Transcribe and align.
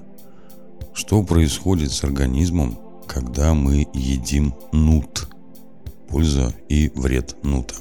Что 0.95 1.23
происходит 1.25 1.93
с 1.93 2.05
организмом, 2.05 2.79
когда 3.07 3.53
мы 3.53 3.87
едим 3.93 4.55
нут? 4.73 5.29
Польза 6.09 6.55
и 6.71 6.91
вред 6.95 7.37
нута. 7.43 7.75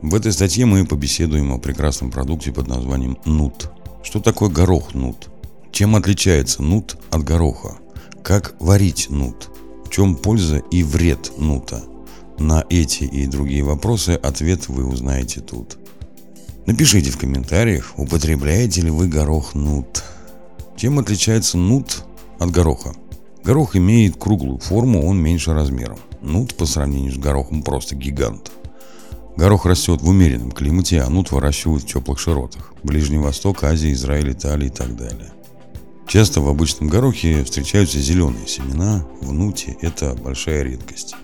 В 0.00 0.14
этой 0.14 0.32
статье 0.32 0.64
мы 0.64 0.86
побеседуем 0.86 1.52
о 1.52 1.58
прекрасном 1.58 2.10
продукте 2.10 2.52
под 2.52 2.68
названием 2.68 3.18
нут. 3.26 3.70
Что 4.02 4.20
такое 4.20 4.48
горох 4.48 4.94
нут? 4.94 5.28
Чем 5.72 5.94
отличается 5.94 6.62
нут 6.62 6.96
от 7.10 7.22
гороха? 7.22 7.76
Как 8.22 8.54
варить 8.60 9.10
нут? 9.10 9.50
В 9.84 9.90
чем 9.90 10.16
польза 10.16 10.62
и 10.70 10.82
вред 10.82 11.32
нута? 11.36 11.82
На 12.38 12.64
эти 12.70 13.04
и 13.04 13.26
другие 13.26 13.64
вопросы 13.64 14.10
ответ 14.10 14.68
вы 14.68 14.84
узнаете 14.84 15.40
тут. 15.40 15.76
Напишите 16.66 17.10
в 17.10 17.18
комментариях, 17.18 17.94
употребляете 17.96 18.82
ли 18.82 18.90
вы 18.90 19.08
горох 19.08 19.54
нут. 19.54 20.04
Чем 20.76 20.98
отличается 20.98 21.58
нут 21.58 22.04
от 22.38 22.50
гороха? 22.50 22.94
Горох 23.42 23.74
имеет 23.74 24.16
круглую 24.16 24.58
форму, 24.58 25.06
он 25.06 25.18
меньше 25.18 25.52
размером. 25.52 25.98
Нут 26.20 26.54
по 26.54 26.66
сравнению 26.66 27.12
с 27.12 27.16
горохом 27.16 27.62
просто 27.62 27.96
гигант. 27.96 28.52
Горох 29.36 29.66
растет 29.66 30.02
в 30.02 30.08
умеренном 30.08 30.52
климате, 30.52 31.00
а 31.00 31.08
нут 31.08 31.32
выращивают 31.32 31.84
в 31.84 31.86
теплых 31.86 32.18
широтах. 32.18 32.74
Ближний 32.82 33.18
Восток, 33.18 33.64
Азия, 33.64 33.92
Израиль, 33.92 34.32
Италия 34.32 34.68
и 34.68 34.70
так 34.70 34.96
далее. 34.96 35.32
Часто 36.06 36.40
в 36.40 36.48
обычном 36.48 36.88
горохе 36.88 37.44
встречаются 37.44 38.00
зеленые 38.00 38.46
семена, 38.46 39.06
в 39.20 39.32
нуте 39.32 39.76
это 39.80 40.14
большая 40.14 40.62
редкость. 40.62 41.14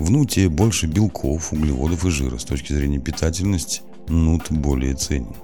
В 0.00 0.10
нуте 0.10 0.48
больше 0.48 0.86
белков, 0.86 1.52
углеводов 1.52 2.06
и 2.06 2.10
жира. 2.10 2.38
С 2.38 2.44
точки 2.44 2.72
зрения 2.72 2.98
питательности 2.98 3.82
нут 4.08 4.50
более 4.50 4.94
ценен. 4.94 5.36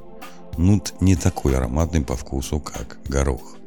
Нут 0.56 0.94
не 1.02 1.14
такой 1.14 1.54
ароматный 1.54 2.00
по 2.00 2.16
вкусу, 2.16 2.58
как 2.58 2.98
горох. 3.06 3.58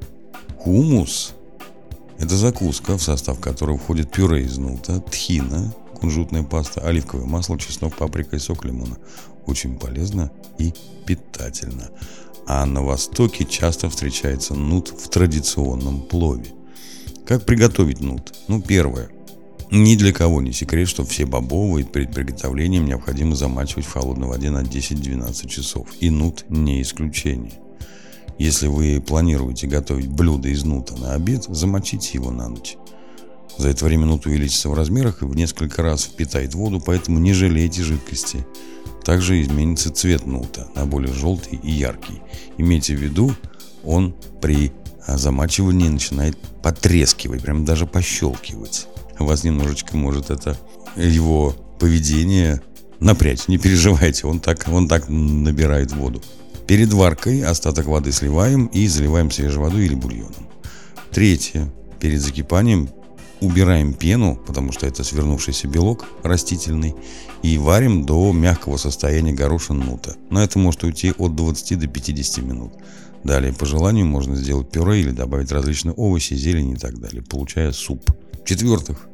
Хумус– 0.58 1.36
это 2.18 2.36
закуска, 2.36 2.98
в 2.98 3.04
состав 3.04 3.40
которой 3.40 3.78
входит 3.78 4.12
пюре 4.12 4.44
из 4.44 4.58
нута, 4.58 5.00
тхина, 5.00 5.72
кунжутная 5.94 6.42
паста, 6.42 6.81
оливковое 6.81 7.28
масло, 7.28 7.59
чеснок, 7.59 7.96
паприка 7.96 8.36
и 8.36 8.40
сок 8.40 8.66
лимона. 8.66 8.98
Очень 9.46 9.78
полезно 9.78 10.31
и 10.58 10.74
питательно. 11.06 11.92
А 12.48 12.66
на 12.66 12.81
Востоке 12.81 13.46
часто 13.46 13.92
встречается 13.92 14.56
нут 14.56 14.88
в 14.88 15.08
традиционном 15.09 16.02
плове. 16.02 16.52
Как 17.28 17.46
приготовить 17.46 18.02
нут? 18.02 18.34
Ну, 18.48 18.59
первое– 18.59 19.12
ни 19.72 19.95
для 19.95 20.12
кого 20.12 20.42
не 20.42 20.52
секрет, 20.52 20.88
что 20.88 21.06
все 21.06 21.25
бобовые 21.25 21.86
перед 21.86 22.14
приготовлением 22.14 22.86
необходимо 22.86 23.36
замачивать 23.36 23.86
в 23.86 23.92
холодной 23.92 24.28
воде 24.28 24.50
на 24.50 24.64
10-12 24.64 25.48
часов. 25.48 25.88
И 26.00 26.09
нут 26.09 26.45
не 26.50 26.81
исключение. 26.81 27.53
Если 28.40 28.67
вы 28.67 29.02
планируете 29.02 29.67
готовить 29.67 30.08
блюдо 30.08 30.50
из 30.50 30.64
нута 30.64 30.95
на 30.95 31.14
обед, 31.14 31.45
замочите 31.50 32.12
его 32.14 32.31
на 32.31 32.47
ночь. 32.47 32.78
За 33.58 33.70
это 33.70 33.86
время 33.86 34.06
нут 34.06 34.25
увеличится 34.25 34.70
в 34.70 34.73
размерах 34.73 35.22
и 35.22 35.25
в 35.25 35.36
несколько 35.36 35.84
раз 35.84 36.06
впитает 36.06 36.56
воду, 36.56 36.81
поэтому 36.84 37.20
не 37.20 37.34
жалейте 37.34 37.84
жидкости. 37.84 38.45
Также 39.03 39.42
изменится 39.42 39.92
цвет 39.92 40.25
нута 40.25 40.67
на 40.75 40.86
более 40.86 41.14
желтый 41.14 41.59
и 41.62 41.72
яркий. 41.72 42.22
Имейте 42.58 42.95
в 42.95 43.00
виду, 43.00 43.34
он 43.84 44.16
при 44.42 44.72
замачивании 45.08 45.90
начинает 45.90 46.38
потрескивать, 46.64 47.42
прям 47.42 47.66
даже 47.66 47.86
пощелкивать 47.86 48.88
вас 49.25 49.44
немножечко 49.44 49.98
может 49.98 50.30
это 50.30 50.58
его 50.95 51.56
поведение 51.80 52.62
напрячь. 53.00 53.48
Не 53.48 53.58
переживайте, 53.58 54.28
он 54.28 54.39
так, 54.39 54.67
он 54.67 54.88
так 54.88 55.09
набирает 55.09 55.91
воду. 55.91 56.22
Перед 56.68 56.94
варкой 56.94 57.44
остаток 57.44 57.88
воды 57.88 58.12
сливаем 58.12 58.68
и 58.68 58.88
заливаем 58.88 59.31
свежей 59.31 59.59
водой 59.59 59.85
или 59.85 59.96
бульоном. 59.96 60.47
Третье. 61.12 61.72
Перед 62.00 62.22
закипанием 62.22 62.90
убираем 63.41 63.94
пену, 63.94 64.40
потому 64.46 64.72
что 64.72 64.85
это 64.85 65.03
свернувшийся 65.03 65.68
белок 65.68 66.06
растительный, 66.24 66.96
и 67.41 67.57
варим 67.57 68.06
до 68.06 68.31
мягкого 68.34 68.78
состояния 68.78 69.34
горошин 69.34 69.80
нута. 69.80 70.16
На 70.30 70.44
это 70.44 70.59
может 70.59 70.84
уйти 70.84 71.13
от 71.18 71.36
20 71.36 71.80
до 71.80 71.88
50 71.88 72.46
минут. 72.46 72.74
Далее, 73.24 73.53
по 73.53 73.66
желанию, 73.66 74.06
можно 74.06 74.36
сделать 74.36 74.69
пюре 74.69 75.01
или 75.01 75.12
добавить 75.12 75.51
различные 75.51 75.94
овощи, 75.94 76.34
зелень 76.36 76.72
и 76.72 76.75
так 76.75 77.00
далее, 77.00 77.22
получая 77.22 77.72
суп. 77.72 78.12
В-четвертых, 78.50 79.08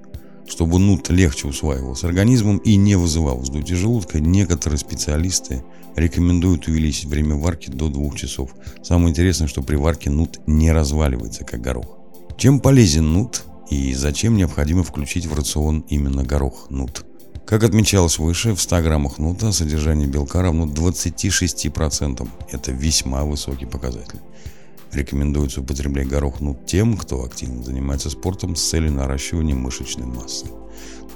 чтобы 0.47 0.79
нут 0.79 1.09
легче 1.09 1.50
усваивался 1.50 2.07
организмом 2.07 2.56
и 2.59 2.78
не 2.78 2.96
вызывал 2.96 3.40
вздутия 3.40 3.75
желудка, 3.75 4.22
некоторые 4.22 4.79
специалисты 4.79 5.62
рекомендуют 5.97 6.69
увеличить 6.69 7.09
время 7.09 7.35
варки 7.35 7.69
до 7.69 7.90
2 7.90 8.16
часов. 8.16 8.51
Самое 8.81 9.09
интересное, 9.09 9.50
что 9.50 9.62
при 9.62 9.75
варке 9.75 10.09
нут 10.09 10.40
не 10.47 10.72
разваливается, 10.72 11.44
как 11.44 11.59
горох. 11.59 11.97
Чем 12.38 12.62
полезен 12.62 13.12
нут 13.12 13.44
и 13.69 13.94
зачем 13.94 14.38
необходимо 14.38 14.85
включить 14.85 15.25
в 15.25 15.34
рацион 15.34 15.84
именно 15.90 16.23
горох 16.23 16.69
нут? 16.69 17.06
Как 17.46 17.66
отмечалось 17.66 18.19
выше, 18.19 18.56
в 18.56 18.62
100 18.62 18.84
граммах 18.84 19.17
нута 19.17 19.52
содержание 19.52 20.07
белка 20.07 20.44
равно 20.44 20.66
26%. 20.66 22.25
Это 22.53 22.72
весьма 22.72 23.25
высокий 23.25 23.66
показатель. 23.66 24.22
Рекомендуется 24.95 25.59
употреблять 25.59 26.07
горох 26.07 26.39
нут 26.39 26.66
тем, 26.66 26.95
кто 26.95 27.25
активно 27.25 27.61
занимается 27.61 28.09
спортом 28.09 28.56
с 28.56 28.63
целью 28.63 28.94
наращивания 28.94 29.53
мышечной 29.53 30.06
массы. 30.06 30.45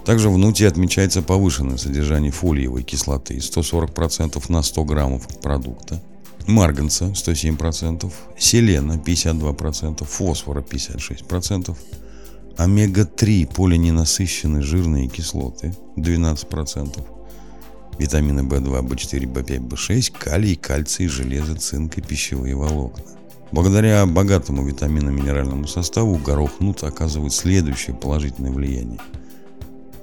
Также 0.03 0.29
в 0.29 0.37
нуте 0.37 0.67
отмечается 0.67 1.21
повышенное 1.21 1.77
содержание 1.77 2.31
фолиевой 2.31 2.83
кислоты 2.83 3.37
140% 3.37 4.43
на 4.51 4.63
100 4.63 4.83
граммов 4.83 5.27
продукта, 5.41 6.03
марганца 6.45 7.05
107%, 7.05 8.11
селена 8.37 8.93
52%, 8.93 10.03
фосфора 10.03 10.61
56%, 10.61 11.73
омега-3 12.57 13.53
полиненасыщенные 13.55 14.61
жирные 14.61 15.07
кислоты 15.07 15.73
12%, 15.95 17.01
витамины 17.97 18.41
В2, 18.41 18.81
В4, 18.81 19.33
В5, 19.33 19.69
В6, 19.69 20.13
калий, 20.19 20.55
кальций, 20.57 21.07
железо, 21.07 21.55
цинк 21.55 21.97
и 21.97 22.01
пищевые 22.01 22.55
волокна. 22.55 23.05
Благодаря 23.51 24.05
богатому 24.05 24.63
витаминно-минеральному 24.67 25.67
составу 25.67 26.17
горох 26.17 26.59
нут 26.59 26.83
оказывает 26.83 27.33
следующее 27.33 27.95
положительное 27.95 28.51
влияние. 28.51 28.99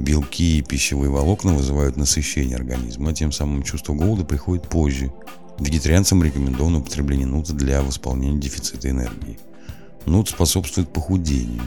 Белки 0.01 0.59
и 0.59 0.63
пищевые 0.63 1.11
волокна 1.11 1.55
вызывают 1.55 1.97
насыщение 1.97 2.57
организма, 2.57 3.11
а 3.11 3.15
тем 3.15 3.31
самым 3.31 3.63
чувство 3.63 3.95
голода 3.95 4.25
приходит 4.25 4.69
позже. 4.69 5.13
Вегетарианцам 5.61 6.23
рекомендовано 6.23 6.81
употребление 6.81 7.27
нута 7.27 7.53
для 7.53 7.83
восполнения 7.83 8.39
дефицита 8.39 8.91
энергии. 8.91 9.39
Нут 10.07 10.29
способствует 10.29 10.93
похудению. 10.93 11.63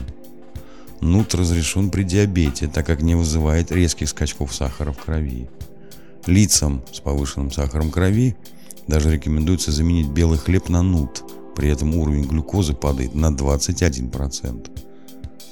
Нут 1.00 1.34
разрешен 1.34 1.90
при 1.90 2.02
диабете, 2.04 2.68
так 2.68 2.86
как 2.86 3.00
не 3.00 3.14
вызывает 3.14 3.72
резких 3.72 4.10
скачков 4.10 4.54
сахара 4.54 4.92
в 4.92 4.98
крови. 4.98 5.48
Лицам 6.26 6.82
с 6.92 7.00
повышенным 7.00 7.50
сахаром 7.50 7.90
крови 7.90 8.36
даже 8.86 9.10
рекомендуется 9.10 9.72
заменить 9.72 10.08
белый 10.08 10.38
хлеб 10.38 10.68
на 10.68 10.82
нут– 10.82 11.24
при 11.54 11.70
этом 11.70 11.94
уровень 11.96 12.24
глюкозы 12.24 12.74
падает 12.74 13.14
на 13.14 13.30
21%. 13.30 14.70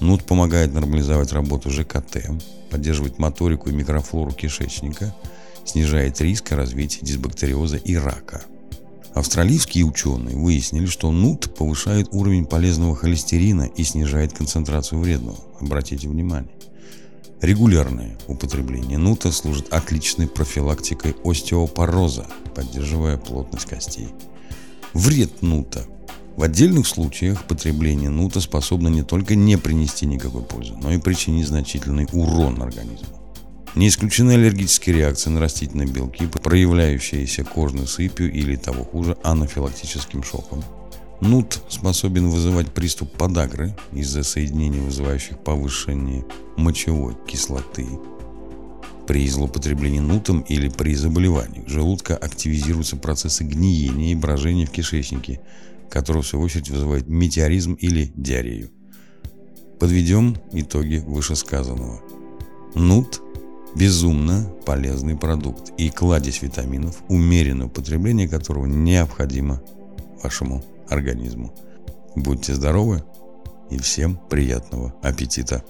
Нут 0.01 0.25
помогает 0.25 0.73
нормализовать 0.73 1.33
работу 1.33 1.71
ЖКТ, 1.71 2.31
поддерживает 2.71 3.19
моторику 3.19 3.69
и 3.69 3.73
микрофлору 3.73 4.31
кишечника, 4.31 5.15
снижает 5.65 6.21
риск 6.21 6.53
развития 6.53 7.01
дисбактериоза 7.03 7.77
и 7.77 7.97
рака. 7.97 8.43
Австралийские 9.15 9.85
ученые 9.85 10.37
выяснили, 10.37 10.87
что 10.87 11.11
нут 11.11 11.55
повышает 11.57 12.09
уровень 12.13 12.47
полезного 12.47 12.95
холестерина 12.95 13.63
и 13.63 13.83
снижает 13.83 14.33
концентрацию 14.33 15.01
вредного. 15.01 15.39
Обратите 15.61 16.09
внимание. 16.09 16.53
Регулярное 17.41 18.17
употребление 18.27 18.99
нута 18.99 19.33
служит 19.33 19.73
отличной 19.73 20.29
профилактикой 20.29 21.17
остеопороза, 21.25 22.27
поддерживая 22.55 23.17
плотность 23.17 23.67
костей. 23.67 24.09
Вред 24.95 25.43
нута– 25.43 25.85
в 26.39 26.45
отдельных 26.45 26.87
случаях 26.87 27.43
потребление 27.47 28.11
нута 28.11 28.41
способно 28.41 28.87
не 28.87 29.03
только 29.03 29.35
не 29.35 29.59
принести 29.59 30.07
никакой 30.07 30.43
пользы, 30.43 30.73
но 30.81 30.93
и 30.93 30.99
причинить 30.99 31.49
значительный 31.49 32.07
урон 32.13 32.63
организму. 32.63 33.09
Не 33.75 33.89
исключены 33.89 34.31
аллергические 34.35 34.99
реакции 34.99 35.31
на 35.31 35.41
растительные 35.41 35.89
белки, 35.89 36.29
проявляющиеся 36.29 37.43
кожной 37.43 37.89
сыпью 37.89 38.33
или 38.33 38.55
того 38.55 38.85
хуже 38.85 39.17
анафилактическим 39.25 40.23
шоком. 40.23 40.63
Нут 41.21 41.61
способен 41.69 42.29
вызывать 42.29 42.71
приступ 42.71 43.11
подагры 43.11 43.77
из-за 43.93 44.23
соединений, 44.23 44.79
вызывающих 44.79 45.41
повышение 45.41 46.25
мочевой 46.57 47.17
кислоты. 47.27 47.85
При 49.09 49.27
злоупотреблении 49.27 50.01
нутом 50.01 50.43
или 50.43 50.69
при 50.69 50.95
заболеваниях 50.95 51.67
желудка 51.67 52.15
активизируются 52.15 52.97
процессы 52.97 53.43
гниения 53.43 54.13
и 54.13 54.15
брожения 54.15 54.67
в 54.67 54.71
кишечнике, 54.71 55.41
который 55.89 56.21
в 56.21 56.27
свою 56.27 56.45
очередь 56.45 56.69
вызывает 56.69 57.09
метеоризм 57.09 57.73
или 57.73 58.13
диарею. 58.15 58.71
Подведем 59.81 60.37
итоги 60.53 61.03
вышесказанного. 61.07 62.03
Нут 62.75 63.23
Безумно 63.75 64.51
полезный 64.67 65.17
продукт 65.17 65.73
и 65.79 65.89
кладезь 65.89 66.43
витаминов, 66.43 67.03
умеренное 67.09 67.67
употребление 67.67 68.29
которого 68.29 68.67
необходимо 68.67 69.63
вашему 70.23 70.65
организму. 70.89 71.55
Будьте 72.17 72.55
здоровы 72.55 73.05
и 73.71 73.79
всем 73.79 74.19
приятного 74.29 74.95
аппетита! 75.03 75.63